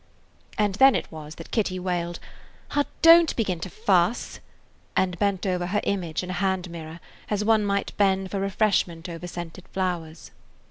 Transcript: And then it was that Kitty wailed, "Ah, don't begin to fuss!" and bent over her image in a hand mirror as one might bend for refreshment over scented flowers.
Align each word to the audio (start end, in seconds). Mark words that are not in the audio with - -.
And 0.57 0.73
then 0.73 0.95
it 0.95 1.11
was 1.11 1.35
that 1.35 1.51
Kitty 1.51 1.77
wailed, 1.77 2.19
"Ah, 2.71 2.85
don't 3.03 3.35
begin 3.35 3.59
to 3.59 3.69
fuss!" 3.69 4.39
and 4.95 5.19
bent 5.19 5.45
over 5.45 5.67
her 5.67 5.81
image 5.83 6.23
in 6.23 6.31
a 6.31 6.41
hand 6.41 6.71
mirror 6.71 6.99
as 7.29 7.45
one 7.45 7.63
might 7.63 7.95
bend 7.97 8.31
for 8.31 8.39
refreshment 8.39 9.07
over 9.07 9.27
scented 9.27 9.67
flowers. 9.67 10.31